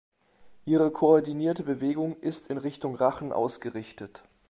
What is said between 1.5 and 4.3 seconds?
Bewegung ist in Richtung Rachen ausgerichtet.